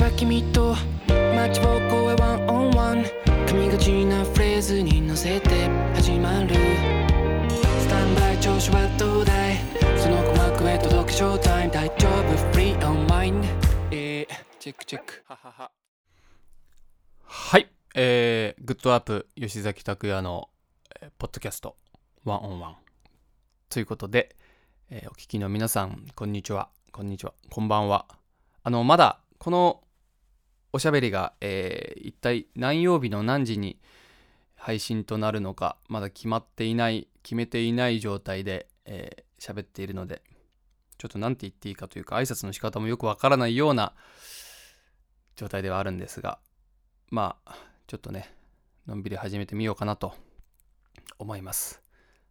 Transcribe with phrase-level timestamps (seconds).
[0.00, 0.74] ば君と
[1.36, 3.04] 街を越えワンオンワン。
[3.46, 6.54] 髪がちなフレーズに乗せて始まる。
[6.54, 9.58] スタンバイ調子はどうだい？
[9.98, 11.74] その鼓膜へ届けショータイム。
[11.74, 12.50] 大丈夫？
[12.50, 13.44] フリーオンマイン？
[13.90, 14.26] えー、
[14.58, 15.22] チェックチェック。
[15.28, 15.70] ははは。
[17.26, 20.48] はい、えー、グッドアップ吉崎拓也の、
[21.02, 21.76] えーポッドキャスト
[22.24, 22.76] ワンオンワン。
[23.68, 24.34] ということで、
[24.88, 26.70] えーお聞きの皆さんこんにちは。
[26.90, 27.34] こんにちは。
[27.50, 28.06] こんばんは。
[28.62, 29.82] あのまだこの
[30.72, 33.78] おしゃべりが、えー一体何曜日の何時に
[34.56, 40.22] 配信となるのかまだ決まっていない決めていない状態でえー喋、っているので
[40.98, 43.94] ちょっと何て言っていいかというか挨拶の仕方もよくわからないような
[45.36, 46.38] 状態ではあるんですが
[47.08, 47.56] まあ
[47.86, 48.34] ちょっとね
[48.86, 50.14] のんびり始めてみようかなと
[51.18, 51.82] 思います。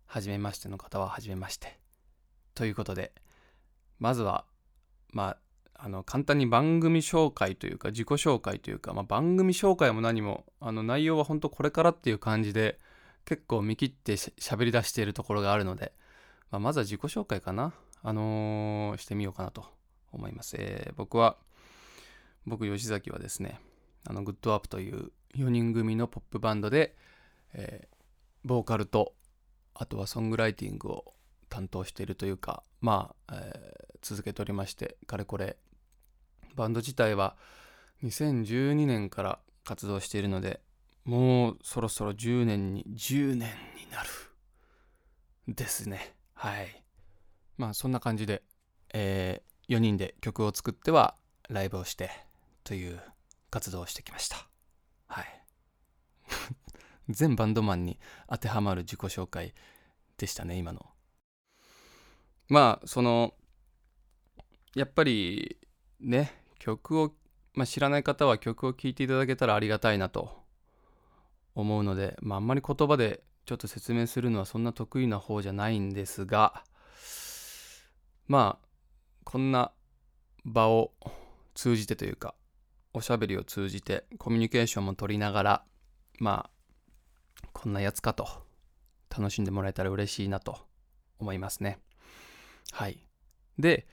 [0.06, 1.80] 初めましての方は初めまして。
[2.56, 3.14] ということで
[4.00, 4.46] まずは
[5.12, 5.38] まあ
[5.82, 12.78] あの簡単に番組紹介というか自己紹介というか、まあ、番組紹介も何もあの内容は本当これからっていう感じで
[13.24, 15.94] 結構見切ってし喋り出しているところがあるので、
[16.52, 17.74] まあ、まずは自己紹介かな。
[18.02, 19.66] あのーしてみようかなと
[20.12, 21.38] 思います、えー僕は
[22.46, 23.60] 僕吉崎はですね
[24.08, 26.96] あのグッドアップという4人組のポップバンドで、
[27.54, 28.00] えー
[28.46, 29.14] ボーカルと
[29.74, 31.14] あとはソングライティングを
[31.50, 35.58] 担当しているというかまあ、えー続けておりましてかれこれ
[36.56, 37.36] バンド自体は
[38.04, 40.62] 2012年から活動しているので
[41.06, 44.10] もうそろそろ10年に10年になる
[45.48, 46.14] ですね。
[46.36, 46.84] はい。
[47.58, 48.44] まあそんな感じで、
[48.94, 51.16] え4人で曲を作っては
[51.50, 52.12] ライブをして
[52.64, 53.00] という
[53.50, 54.48] 活動をしてきました。
[55.08, 55.44] はい。
[57.10, 59.56] 全バンドマンに当てはまる自己紹介
[60.18, 60.86] でしたね今の。
[62.50, 63.34] まあその
[64.76, 65.58] やっぱり
[66.00, 67.14] ね曲を、
[67.54, 70.40] まあ、知らない方は曲を聴いていただけたらありがたいなと
[71.56, 76.64] 思うので、まあ、あんまり言葉でちょっと説明するのはそんな得意な方じゃないんですが
[78.28, 78.68] まあ
[79.24, 79.72] こんな
[80.46, 80.92] 場を
[81.54, 82.36] 通じてというか
[82.94, 85.64] おしゃべりを通じてコミュニケーションも取りながら
[86.20, 86.50] ま
[87.44, 88.28] あこんなやつかと
[89.10, 90.58] 楽しんでもらえたら嬉しいなと
[91.20, 91.80] 思いますね。
[92.72, 93.00] はい。
[93.58, 93.88] で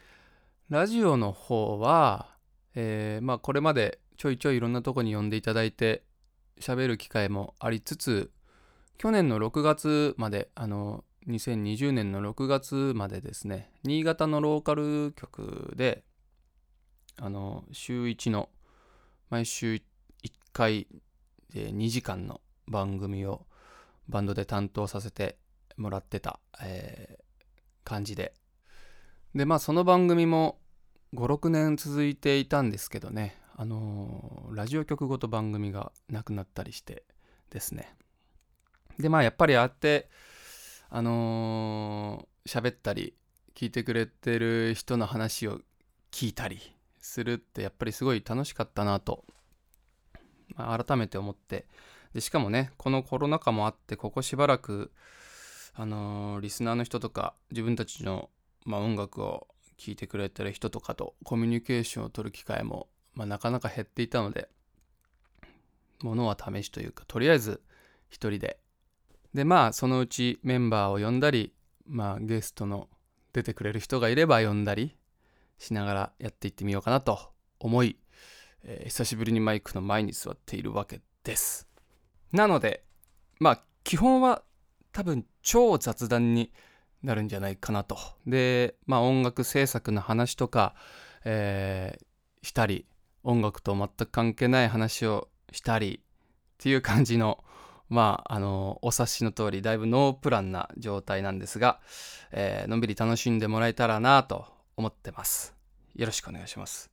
[0.69, 2.29] ラジオの方は、
[2.75, 6.03] えーまあこれまでちょいちょいいろんなとこに呼んでいただいて
[6.61, 8.31] 喋る機会もありつつ
[8.99, 16.05] 去年の6月まであの2020年の6月までですね新潟のローカル局で
[17.21, 18.49] あの週1の
[19.31, 19.83] 毎週1
[20.53, 20.87] 回
[21.53, 23.47] で2時間の番組を
[24.09, 25.37] バンドで担当させて
[25.77, 27.27] もらってた、えー
[27.87, 28.35] 感じで
[29.37, 30.59] でまあその番組も
[31.15, 33.37] 56年続いていたんですけどね。
[33.55, 37.05] あのーラジオ局ごと番組がなくなったりして
[37.51, 37.95] ですね。
[38.99, 40.09] でまあやっぱりあって
[40.89, 43.15] あのーったり
[43.55, 45.61] 聞いてくれてる人の話を
[46.11, 46.59] 聞いたり
[46.99, 49.27] するってやっぱりすごい楽しかったなと、
[50.55, 51.67] まあ改めて思って。
[52.15, 54.93] でしかもねこのコロナ禍もあってここしばらく
[55.75, 58.31] あのーリスナーの人とか自分たちの、
[58.67, 59.47] まあ、音楽を
[59.79, 64.49] 聴いてくれてる人とかとコミュニケーションを取る機会も、まあ、なかなか減っていたので
[66.03, 67.63] ものは試しというかとりあえず
[68.11, 68.59] 一人で。
[69.35, 71.53] でまあそのうちメンバーを呼んだり
[71.85, 72.89] まあゲストの
[73.35, 74.97] 出てくれる人がいれば呼んだり
[75.59, 77.19] しながらやっていってみようかなと
[77.61, 77.99] 思い、
[78.63, 81.69] えー久しぶりにマイクの前に座っているわけです。
[82.33, 82.83] なので
[83.39, 84.43] まあ基本は
[84.93, 86.51] 多分超雑談に
[87.07, 87.97] なるんじゃないかなと。
[88.27, 90.75] でまあ音楽制作の話とか、
[91.25, 92.07] えー
[92.43, 92.87] したり
[93.25, 97.43] 音楽と全く関係ない話をしたりっていう感じの
[97.89, 101.81] まああのお察しの通りだいぶノープランな状態なんですが、
[102.31, 104.47] えーのんびり楽しんでもらえたらなと
[104.77, 105.55] 思ってます。
[105.97, 106.91] よろしくお願いします。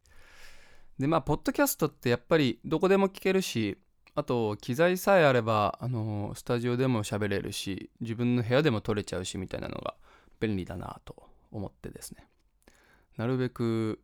[0.98, 3.78] でまあポッドキャストってやっぱりどこでも聞けるし
[4.16, 9.96] あと機材さえあればあのスタジオでも喋れるし自分の部屋でも撮れちゃうしみたいなのが
[10.40, 11.16] 便利だなと
[11.52, 12.28] 思ってですね。
[13.18, 14.02] なるべく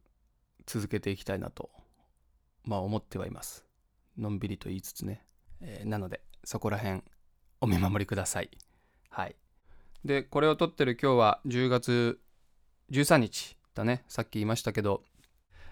[0.65, 1.69] 続けていきたいなと
[2.63, 3.65] まあ思ってはいます。
[4.17, 5.23] のんびりと言いつつね、
[5.61, 7.01] えーなのでそこら辺
[7.61, 8.49] お見守りください。
[9.09, 9.35] はい。
[10.05, 12.19] でこれを撮ってる今日は10月
[12.91, 14.03] 13日だね。
[14.07, 15.03] さっき言いましたけど。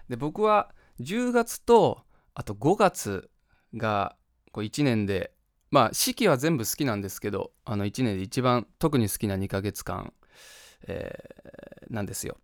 [0.08, 2.02] で僕は10月と
[2.34, 3.30] あと5月
[3.74, 4.16] が
[4.52, 5.32] こう1年で
[5.70, 10.12] まあ四季は全部好きなんですけどあの1年で一番特に好きな2ヶ月間、
[10.86, 11.48] えー
[11.90, 12.36] なんですよ。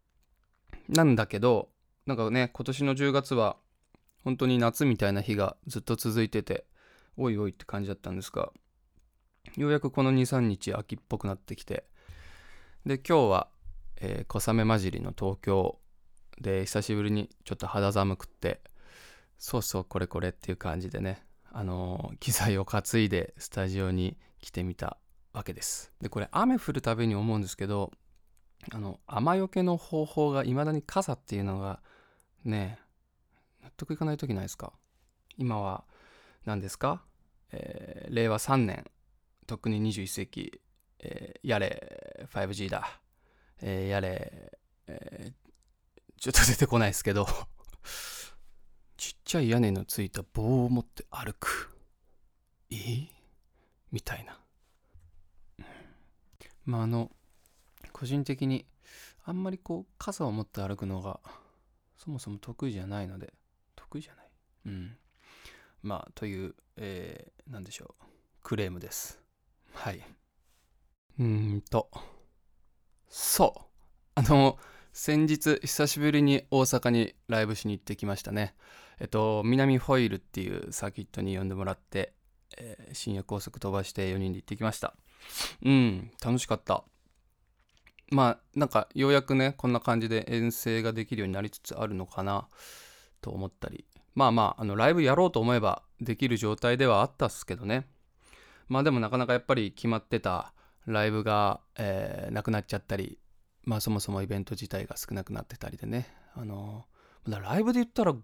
[0.89, 1.69] なんだけど
[2.07, 3.57] なんかね今年の10月は
[4.23, 6.65] 本当に夏みたいな日がずっと続いてて
[7.17, 8.51] おいおいって感じだったんですが
[9.57, 11.85] ようやくこの23日秋っぽくなってきて
[12.87, 13.49] で今日は、
[14.01, 15.79] えー小雨混じりの東京
[16.41, 18.61] で久しぶりにちょっと肌寒くって
[19.39, 21.23] そうそうこれこれっていう感じでね
[21.57, 24.99] あの機材を担いでスタジオに来てみた
[25.33, 25.93] わけです。
[26.01, 27.93] でこれ雨降るたびに思うんですけど
[28.73, 31.81] あの雨よけの方法がいまだに傘っていうのが
[32.45, 32.81] ね
[33.63, 34.73] 納得いかない時ないですか？
[35.39, 35.85] 今は
[36.45, 37.03] 何ですか、
[37.53, 38.85] えー令和3年
[39.47, 40.61] 特に21世紀、
[40.99, 43.01] えーやれ 5G だ、
[43.63, 44.59] えーやれ、
[44.89, 45.33] えー
[46.21, 47.29] ちょっと出てこないですけど。
[48.97, 51.71] ちっちゃい屋根のついた棒を持って歩く。
[52.71, 52.77] え？
[52.77, 53.07] ー
[53.93, 54.39] みたいな。
[56.65, 57.11] まああの
[57.93, 58.67] 個人的に
[59.25, 61.21] あんまりこう傘を持って歩くのが
[61.97, 63.35] そもそも得意じゃないので
[63.77, 64.27] 得意じゃない？
[64.67, 64.97] うん。
[65.83, 68.05] まあという、えー、なんでしょう。
[68.43, 69.21] クレームです。
[69.73, 70.03] はい。
[71.19, 71.91] うーんと。
[73.09, 73.61] そう。
[74.17, 74.59] あの
[74.93, 78.55] 先日久しぶりに大阪にライブしに行ってきましたね
[79.01, 82.15] えっと南ホイールっていうサーキットに呼んでもらって、
[82.57, 84.95] えー深夜高速飛ばして4人で行ってきました。
[85.63, 86.85] うん楽しかった。
[88.11, 92.49] まあなんかようやくねこんな感じで遠征ができるようになりつつあるのかな
[93.21, 93.85] と思ったり。
[94.15, 97.89] まあまああのライブやろうと思えばできる状態ではあったっすけどね。
[98.69, 100.55] まあでもなかなかやっぱり決まってた
[100.87, 103.19] ライブが、えーなくなっちゃったり
[103.65, 106.07] まあそもそもイベント自体が少なくなってたりでね。
[106.35, 106.85] あの
[107.29, 108.15] だライブで言ったら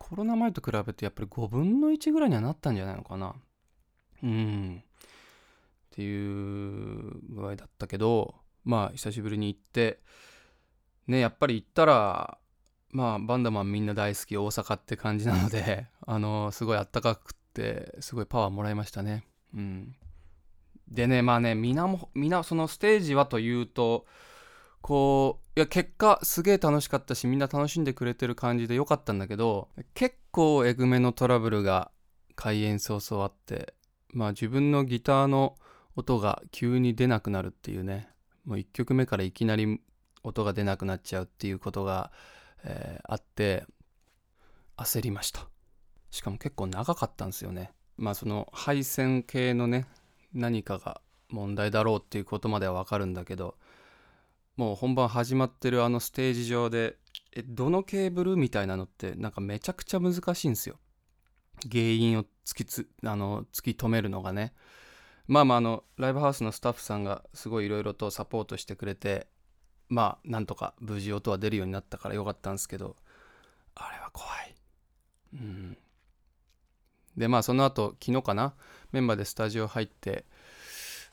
[0.00, 3.34] コロナ前と比べてやっぱり5分の1ぐらいにはなったんじゃないのかな。
[4.22, 4.82] うん。
[4.82, 10.00] っていう具合だったけどまあ久しぶりに行って
[11.06, 12.38] ねやっぱり行ったら
[12.90, 19.24] まあバンダマンみんな大好き大阪って感じなので あのすごいあったかくってすごいパワーもらいましたね。
[19.54, 19.94] うん。
[20.88, 24.06] でねまあねみんなもみんなそのステージはというと
[24.82, 31.90] こういや結果すげえ楽しかったしみんな楽しんでくれてる感じでよかったんだけど結構えぐめのトラブルが
[32.34, 33.74] 開演早々あって
[34.12, 35.56] まあ自分のギターの
[35.96, 38.08] 音が急に出なくなるっていうね
[38.44, 39.80] もう1曲目からいきなり
[40.22, 42.10] 音が出なくなっちゃうっていうことが、
[42.64, 43.64] えーあって
[44.76, 45.46] 焦りました。
[46.10, 47.72] しかも結構長かったんですよね。
[47.96, 49.86] まあその配線系のね
[50.32, 53.56] 何かが問題だろうっていうことまではわかるんだけど
[54.60, 56.98] もう本番始まってるあのステージ上で
[57.32, 60.76] えどのケーブルみたいなのってなんかめちゃくちゃ難しいんですよ。
[61.72, 64.52] 原因を突きつあの突き止めるのがね。
[65.28, 69.28] まあまああのライブハウスのスタッフさんがすごいいろいろとサポートしてくれて
[69.88, 72.96] まあなんとか無事音は出るようになったからよかったんですけど
[73.74, 74.54] あれは怖い。
[75.32, 75.78] うん。
[77.16, 78.52] でまあその後昨日かな？
[78.92, 80.26] メンバーでスタジオ入って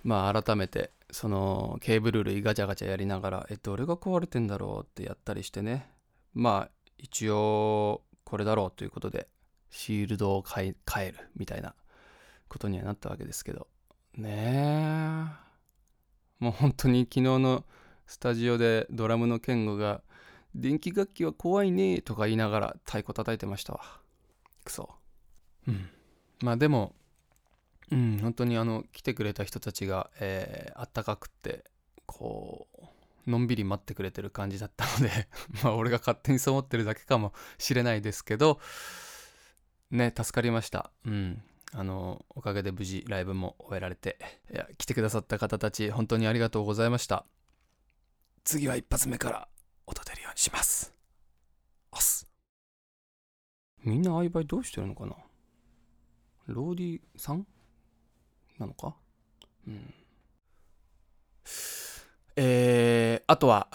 [0.03, 5.89] まあ改めてそのケーブル類ガチャガチャやりながらえどれが壊れてんだろうってやったりしてね。
[6.33, 9.27] まあ一応これだろうということで
[9.69, 11.75] シールドを変えるみたいな
[12.49, 13.67] ことにはなったわけですけど。
[14.15, 15.47] ねえ。
[16.39, 17.65] もう本当に昨日の
[18.05, 20.01] スタジオでドラムの健吾が
[20.55, 23.81] 「電気楽器は怖いね」とか言いながら太鼓叩いてましたわ。
[24.63, 24.89] クソ。
[25.67, 25.89] うん。
[26.41, 26.95] まあでも
[27.91, 31.63] うん本当にあの来てくれた人たちが、えーあったかくって
[32.05, 32.67] こ
[33.25, 35.27] うのんびり待ってくれてる感じだったので
[35.63, 38.59] まあ俺が勝手にそう思ってるだけかもしれないですけど
[39.91, 40.91] ね助かりました。
[41.05, 41.43] うん。
[41.73, 44.17] あのおかげで無事ライブも終えられて
[44.53, 47.25] いや来てくださった方たち本当にありがとうございました。
[48.45, 49.49] 次は一発目から
[49.85, 50.93] 音出るようにします。
[51.91, 52.25] おす。
[53.83, 55.15] みんなああいう場合どうしてるのかな？
[56.47, 57.45] ローディさん？
[58.59, 58.95] なのか？
[59.67, 59.93] うん。
[62.35, 63.67] えー、あとは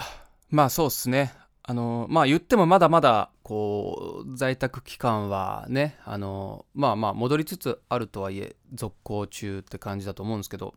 [0.51, 1.33] まあそうっすね。
[1.65, 10.75] あのまあ言ってもまだまだこう在宅期間はねあのまあまあ戻りつつあるとはいえ続行中って感じだと思うんですけど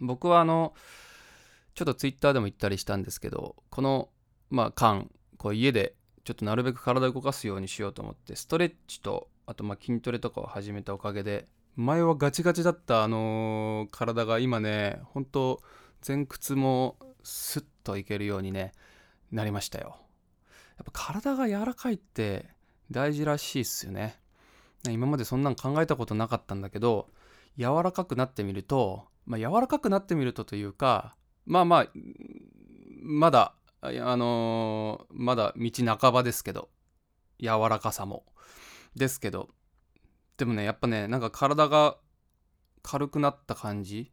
[0.00, 0.74] 僕はあの
[1.76, 4.08] ちょっとツイッターでも言ったりしたんですけどこの
[4.50, 5.94] まあ間こう家で
[6.24, 15.60] ちょっとなるべく体を動かすようにしようと思ってストレッチとあとまあ筋トレとかを始めたおかげで前はガチガチだったあの体が今ね本当
[16.06, 18.72] 前屈もスッといけるようにね
[19.32, 19.96] なりましたよ。
[20.76, 22.46] やっぱ体が柔らかいって
[22.90, 24.20] 大事らしいっすよね
[24.88, 27.08] 今までそんなん考えたことなかったんだけど
[27.56, 31.16] 柔らかくなってみるとまあ柔らかくなってみるとというか
[31.46, 31.86] まあまあ
[33.02, 36.68] まだあのーまだ道半ばですけど
[37.40, 38.24] 柔らかさも
[38.96, 39.48] ですけど
[40.36, 41.96] でもねやっぱねなんか体が
[42.82, 44.12] 軽くなった感じ。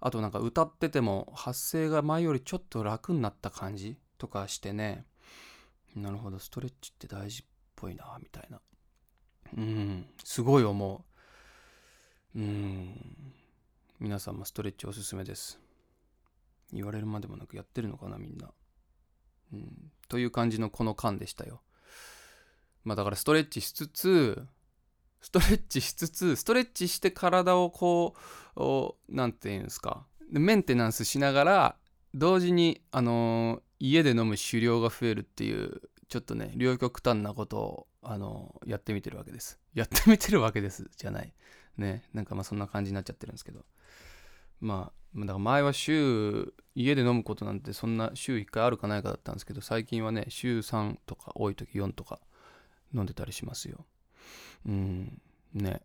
[0.00, 5.06] あとなんか歌ってても発声が前よりちょっと楽になった感じとかしてね。
[5.94, 7.44] なるほどストレッチって大事っ
[7.76, 8.60] ぽいなみたいな。
[9.56, 11.04] うんすごい思
[12.34, 12.38] う。
[12.38, 13.32] うん。
[14.00, 15.60] 皆さんもストレッチおすすめです。
[16.72, 18.50] 言われるまでもなくやってるのかなみんな。
[19.52, 19.92] うん。
[20.08, 21.60] という感じのこの間でしたよ。
[22.84, 24.46] まあだからストレッチしつつ
[25.22, 28.16] ストレッチしつつストレッチして体をこ
[28.56, 30.04] う何て言うんですか。
[30.30, 31.76] メンテナンスしながら
[32.14, 39.58] 同時にあのー、家で飲む酒量が増えるっていうちょっとね両極端なことをあのー、やってみてるわけです。
[39.74, 40.90] やってみてるわけです。
[40.96, 41.32] じゃない。
[41.78, 42.02] ね。
[42.12, 43.64] なんかまあそんな感じになっちゃってるんですけど。
[44.60, 52.18] まあだから前は週家で飲むことなんてそんな週1回あるかないかだったんですけど最近はね週3とか多い時4とか
[52.94, 53.84] 飲んでたりしますよ。
[54.66, 55.20] うん。
[55.54, 55.82] ね。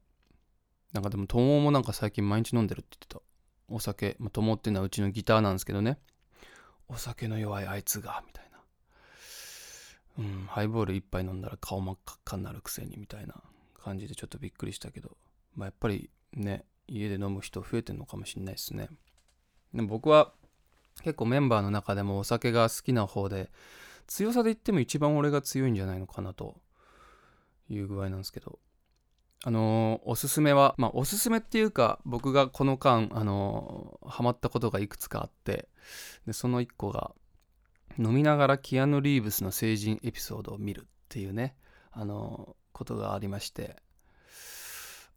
[0.93, 3.21] なんかでも友もなんか最近毎日飲んでるって言ってた。
[3.69, 5.99] お酒、まあ、友っていうのはうちのギターなんですけどね。
[6.87, 8.59] お酒の弱いあいつがみたいな。
[10.19, 10.45] うん。
[10.47, 13.35] ハイボール一杯飲んだら顔真っ赤っかになるくせにみたいな
[13.83, 15.17] 感じでちょっとびっくりしたけど。
[15.55, 18.89] まあやっぱりね家で飲む人増えてんのかもしんないですね。
[19.73, 20.31] でも僕は
[21.03, 23.51] 結構メンバーの中でもお酒が好きな方で
[24.07, 26.55] 強さで言っても一番俺が強いんじゃないのかなと
[27.69, 28.59] いう具合なんですけど
[29.43, 35.67] あのー、おすすめはまあおすすめっていうか僕がこの間あのー、ハマったことがいくつかあって
[36.25, 37.11] でその1個が
[37.99, 41.55] 飲みながらキアヌ・リーブスの成人エピソードを見るっていうね
[41.91, 43.75] あのー、ことがありまして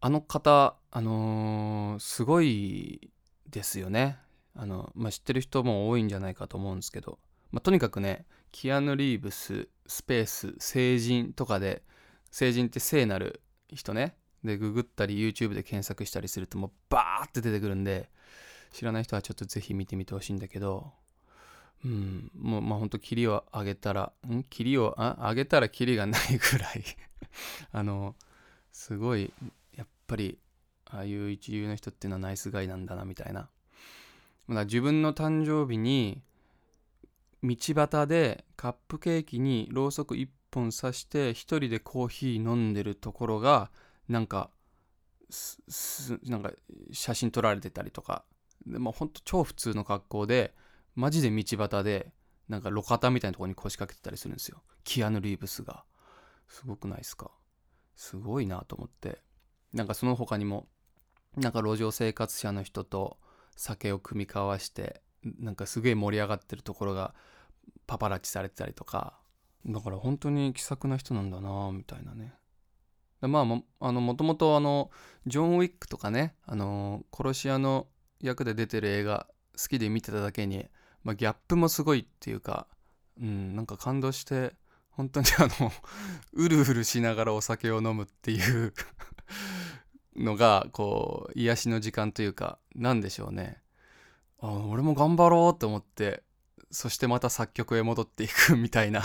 [0.01, 3.11] あの方あのすごい
[3.51, 4.19] ですよね。
[4.55, 7.19] あの、まあ、知ってる人も多いんじゃないかと思うんですけど、
[7.51, 11.83] まあ、とにかくねキアヌ・リーブススペース成人とかで
[12.31, 14.17] 成人って聖なる人ね。
[14.45, 18.09] でググったり YouTube で検索したりするともうバーって出てくるんで
[18.73, 20.93] 知らない人はちょっとぜひ見てみてほしいんだけど
[21.85, 24.43] うんもうまあほんと霧を上げたらん？
[24.45, 25.29] 霧をあ？
[25.29, 26.85] 上げたら霧がないぐらい。
[27.73, 28.17] あの
[28.73, 29.33] すごい
[29.75, 30.39] やっぱり
[30.87, 33.49] ああいう一流の人っていうのはナイスガイなんだなみたいな。
[34.49, 36.23] だ自分の誕生日に
[37.43, 43.71] 道端でカップケーキにろうそく1本刺して一人でコーヒー飲んでるところが
[44.09, 44.51] なんか
[46.25, 46.53] なんか
[46.93, 48.25] 写真撮られてたりとか。
[48.67, 50.55] でもほんと超普通の格好で
[50.95, 52.13] マジで道端で
[52.49, 54.63] なんか路肩みたいなところに腰掛けてたりするんですよ。
[54.85, 55.85] キアヌ・リーブスが。
[56.49, 57.31] すごくないですか？
[57.95, 59.23] すごいなと思って。
[59.73, 60.67] なんかその他にも
[61.37, 63.19] なんか路上生活者の人と
[63.57, 67.15] 酒を酌み交わしてなんかすげえ盛り上がってるところが
[67.87, 69.20] パパラッチされてたりとか。
[69.67, 72.35] だから本当に気さくな人なんだなみたいなね。
[73.21, 74.91] まあもあのもともとあの
[75.27, 77.87] ジョン・ウィックとかねあの殺し屋の
[78.21, 79.27] 役で出てる映画
[79.61, 80.67] 好きで見てただけに、
[81.05, 82.67] まあ、ギャップもすごいっていうか
[83.21, 84.55] うんなんか感動して
[84.91, 85.71] 本当にあの
[86.33, 88.73] うるうるしながらお酒を飲むっていう
[90.17, 93.63] のがこう癒しの時間というか何でしょうね。
[94.39, 96.23] あ俺も頑張ろうと思って
[96.71, 99.03] そしてまた作曲へ戻っていくみたいな。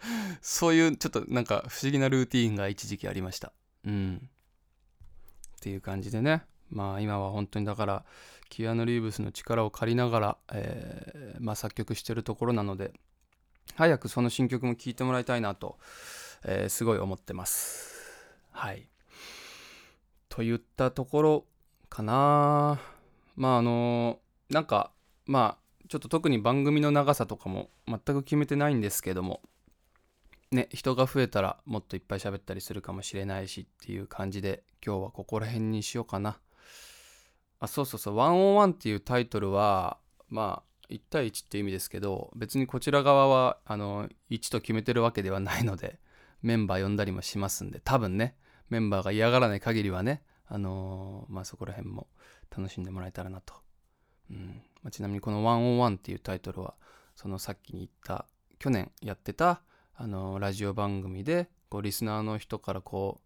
[0.40, 3.52] そういうちょっとなんか不思議なルーティーンが一時期ありました。
[3.84, 4.30] うん。
[5.56, 6.44] っていう感じでね。
[6.70, 8.04] まあ今は本当にだから
[8.48, 12.92] キアヌ・リーブスの力を借りながら、えー、まあ、作曲してるところなので
[13.74, 15.78] 早くその新曲も聴いてもらいたいなと、
[16.44, 17.94] えー、すごい思ってます。
[18.50, 18.88] はい。
[20.28, 21.46] といったところ
[21.88, 22.80] かな。
[23.36, 24.18] まああの
[24.50, 24.90] なんか
[25.26, 29.42] まあちょっと特に番組の長さとかも全く決めてないんですけども
[30.50, 36.38] ね人が増えたらもっといっぱい喋ったりするかもしれないしっていう感じで今日はここら辺にしようかな。
[37.60, 45.98] あそうそうそう「ワンオンワンっていうタイトルはまあ1対1って意味ですけど別にこちら側はあの1と決めてるわけではないので
[46.42, 48.36] メンバー呼んだりもしますんで多分ね
[48.70, 52.06] メンバーが嫌がらない限りはねあのー、まあそこら辺も
[52.56, 53.54] 楽しんでもらえたらなと。
[54.30, 54.62] うん。
[54.82, 56.74] まあ、ちなみにこの「101」っていうタイトルは
[57.14, 58.26] そのさっきに言った
[58.58, 59.62] 去年やってた、
[60.00, 63.20] あの、ラジオ番組でこうリスナーの人からこ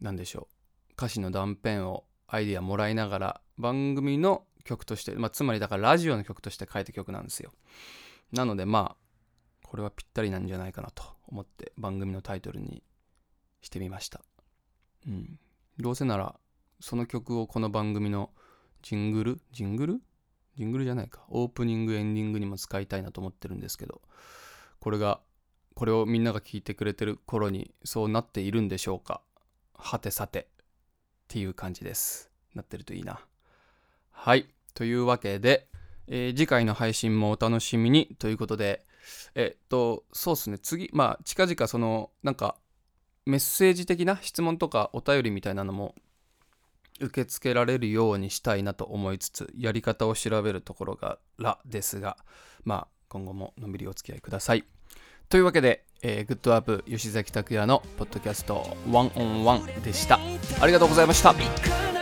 [0.00, 0.48] うなんでしょ
[0.90, 7.52] う歌詞の断片をアイディアもらいながら番組の曲として、まあ、つまりだからラジオの曲として書いた曲なんですよ。
[8.32, 8.96] なのでまあ
[9.64, 12.82] これはぴったりなんじゃないかなと思って番組のタイトルに
[13.62, 14.22] してみました。
[15.06, 15.38] うん。
[15.78, 16.34] どうせなら
[16.80, 18.30] その曲をこの番組の
[18.82, 19.40] ジングル？
[19.52, 20.00] ジングル？
[20.56, 24.00] ジングルじゃないかオープニングエンディングにも使いたいなと思ってるんですけど
[24.80, 25.20] これが
[25.76, 29.20] これをみんなが聞いてくれてる頃にそうなっているんでしょうか？
[29.74, 30.40] はてさて。
[30.40, 30.44] っ
[31.28, 32.30] ていう感じです。
[32.54, 33.20] なってるといいな。
[34.10, 34.48] はい。
[34.72, 35.68] というわけで、
[36.06, 38.16] えー次回の配信もお楽しみに。
[38.18, 38.86] ということで
[39.34, 40.58] えっとそうっすね。
[40.58, 42.56] 次まあ近々そのなんか
[43.26, 45.94] メッセージ的な質問とかお便りみたいなのも
[47.00, 52.16] 受け付けられるようにしたいなと思いつつやり方を調べるところがらですが
[52.64, 54.64] まあ今後ものんびりお付き合いください。
[55.28, 60.20] というわけで、えーグッドアップ吉崎拓也のポッドキャストワンオンワンでした。
[60.60, 61.34] ありがとうございました「